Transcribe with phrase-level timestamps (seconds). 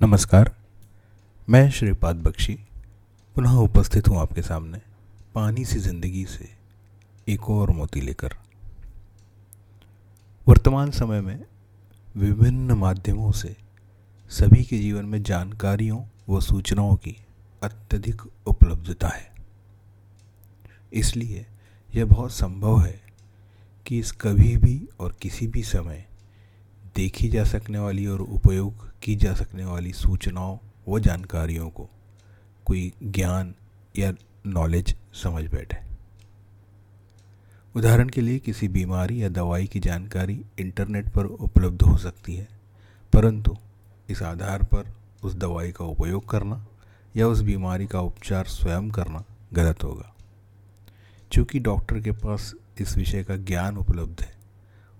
[0.00, 0.50] नमस्कार,
[1.48, 2.52] मैं श्रीपाद बख्शी,
[3.36, 4.78] पुनः उपस्थित हूँ आपके सामने
[5.34, 6.48] पानी सी ज़िंदगी से
[7.28, 8.34] एक और मोती लेकर।
[10.46, 11.44] वर्तमान समय में
[12.16, 13.54] विभिन्न माध्यमों से
[14.32, 17.16] सभी के जीवन में जानकारियों व सूचनाओं की
[17.62, 19.32] अत्यधिक उपलब्धता है।
[20.92, 21.46] इसलिए
[21.94, 23.00] यह बहुत संभव है
[23.86, 26.04] कि इस कभी भी और किसी भी समय
[26.96, 30.58] देखी जा सकने वाली और उपयोग की जा सकने वाली सूचनाओं
[30.88, 31.88] व जानकारियों को
[32.66, 33.54] कोई ज्ञान
[33.98, 34.12] या
[34.46, 35.78] नॉलेज समझ बैठे।
[37.74, 42.48] उदाहरण के लिए किसी बीमारी या दवाई की जानकारी इंटरनेट पर उपलब्ध हो सकती है,
[43.12, 43.56] परंतु
[44.08, 46.64] इस आधार पर उस दवाई का उपयोग करना
[47.14, 50.14] या उस बीमारी का उपचार स्वयं करना गलत होगा।
[51.32, 54.32] चूँकि डॉक्टर के पास इस विषय का ज्ञान उपलब्ध है,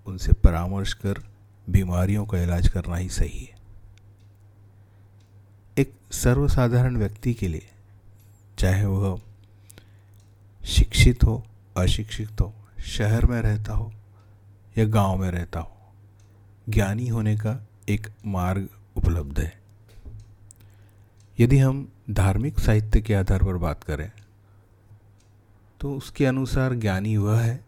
[0.07, 1.23] उनसे परामर्श कर
[1.69, 3.55] बीमारियों का इलाज करना ही सही है।
[5.77, 7.69] एक सर्वसाधारण व्यक्ति के लिए,
[8.59, 9.21] चाहे वह
[10.65, 11.43] शिक्षित हो,
[11.77, 13.91] अशिक्षित हो, शहर में रहता हो
[14.77, 15.77] या गाँव में रहता हो,
[16.69, 19.59] ज्ञानी होने का एक मार्ग उपलब्ध है।
[21.39, 24.11] यदि हम धार्मिक साहित्य के आधार पर बात करें
[25.81, 27.63] तो उसके अनुसार ज्ञानी वह है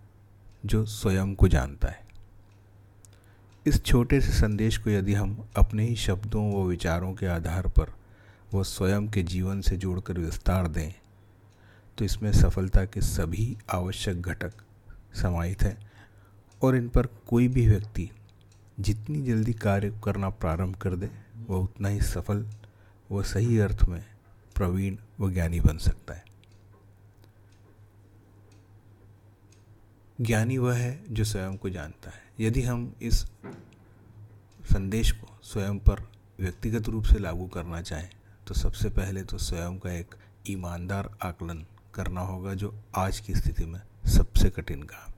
[0.65, 2.02] जो स्वयं को जानता है।
[3.67, 7.93] इस छोटे से संदेश को यदि हम अपने ही शब्दों व विचारों के आधार पर
[8.53, 10.93] व स्वयं के जीवन से जोड़कर विस्तार दें
[11.97, 14.53] तो इसमें सफलता के सभी आवश्यक घटक
[15.15, 15.91] समाहित हैं
[16.61, 18.09] और इन पर कोई भी व्यक्ति
[18.79, 21.09] जितनी जल्दी कार्य करना प्रारंभ कर दे,
[21.49, 22.45] वह उतना ही सफल
[23.11, 24.05] व सही अर्थ में
[24.55, 26.23] प्रवीण व ज्ञानी बन सकता है।
[30.21, 33.25] ज्ञानी वह है जो स्वयं को जानता है। यदि हम इस
[34.73, 35.99] संदेश को स्वयं पर
[36.39, 38.09] व्यक्तिगत रूप से लागू करना चाहें
[38.47, 40.15] तो सबसे पहले तो स्वयं का एक
[40.49, 45.11] ईमानदार आकलन करना होगा, जो आज की स्थिति में सबसे कठिन काम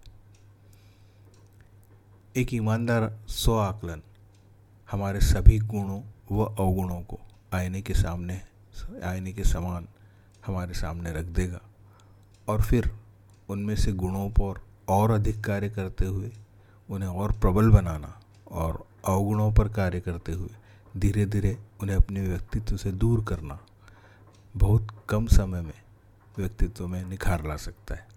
[2.37, 4.01] एक ईमानदार स्व आकलन
[4.91, 6.01] हमारे सभी गुणों
[6.31, 7.19] व अवगुणों को
[7.53, 8.41] आईने के सामने,
[9.03, 9.87] आईने के समान
[10.45, 11.61] हमारे सामने रख देगा
[12.47, 12.91] और फिर
[13.49, 16.31] उनमें से गुणों पर और अधिक कार्य करते हुए
[16.89, 18.13] उन्हें और प्रबल बनाना
[18.51, 23.59] और अवगुणों पर कार्य करते हुए धीरे धीरे उन्हें अपने व्यक्तित्व से दूर करना
[24.55, 25.81] बहुत कम समय में
[26.37, 28.07] व्यक्तित्व में निखार ला सकता है।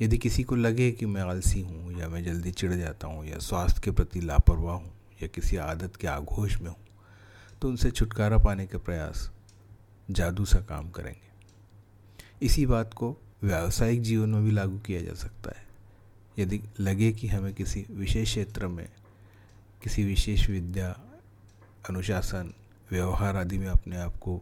[0.00, 3.38] यदि किसी को लगे कि मैं आलसी हूँ या मैं जल्दी चिढ़ जाता हूँ या
[3.38, 6.76] स्वास्थ्य के प्रति लापरवाह हूँ या किसी आदत के आघोष में हूँ
[7.62, 9.30] तो उनसे छुटकारा पाने के प्रयास
[10.08, 15.50] जादू सा काम करेंगे। इसी बात को व्यावसायिक जीवन में भी लागू किया जा सकता
[15.50, 15.68] है।
[16.40, 18.88] यदि लगे कि हमें किसी विशेष क्षेत्र में
[19.82, 20.88] किसी विशेष विद्या,
[21.88, 22.52] अनुशासन,
[22.90, 24.40] व्यवहार आदि में अपने आप को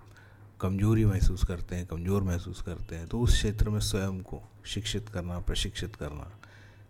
[0.61, 5.09] कमज़ोरी महसूस करते हैं, कमज़ोर महसूस करते हैं तो उस क्षेत्र में स्वयं को शिक्षित
[5.09, 6.31] करना, प्रशिक्षित करना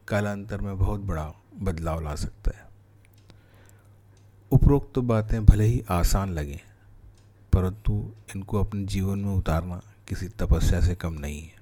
[0.09, 1.33] कालांतर में बहुत बड़ा
[1.63, 2.67] बदलाव ला सकता है।
[4.53, 6.59] उपरोक्त तो बातें भले ही आसान लगें,
[7.53, 7.93] परंतु
[8.37, 11.58] इनको अपने जीवन में उतारना किसी तपस्या से कम नहीं है।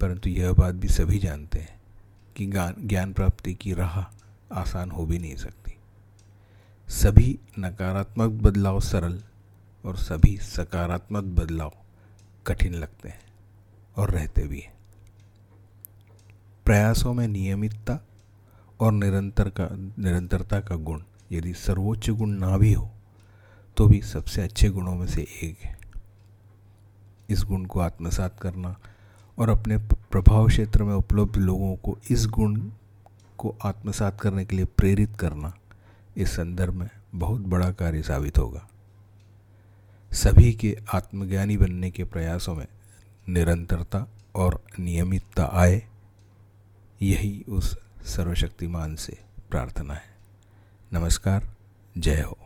[0.00, 1.80] परंतु यह बात भी सभी जानते हैं
[2.36, 2.46] कि
[2.86, 3.98] ज्ञान प्राप्ति की राह
[4.52, 5.76] आसान हो भी नहीं सकती।
[6.88, 9.22] सभी नकारात्मक बदलाव सरल
[9.84, 11.72] और सभी सकारात्मक बदलाव
[12.46, 13.20] कठिन लगते हैं
[13.96, 14.72] और रहते भी हैं।
[16.66, 17.98] प्रयासों में नियमितता
[18.80, 22.90] और निरंतर का, निरंतरता का गुण यदि सर्वोच्च गुण ना भी हो
[23.76, 25.78] तो भी सबसे अच्छे गुणों में से एक है।
[27.28, 28.76] इस गुण को आत्मसात करना
[29.40, 32.70] और अपने प्रभाव क्षेत्र में उपलब्ध लोगों को इस गुण
[33.38, 35.54] को आत्मसात करने के लिए प्रेरित करना
[36.16, 38.68] इस संदर्भ में बहुत बड़ा कार्य साबित होगा।
[40.12, 42.66] सभी के आत्मज्ञानी बनने के प्रयासों में
[43.28, 45.82] निरंतरता और नियमितता आए,
[47.02, 49.18] यही उस सर्वशक्तिमान से
[49.50, 50.16] प्रार्थना है।
[50.92, 51.54] नमस्कार,
[51.98, 52.38] जय हो।